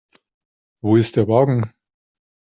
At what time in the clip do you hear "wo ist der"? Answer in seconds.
0.81-1.27